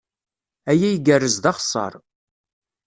[0.71, 1.93] Aya igerrez d axeṣṣar.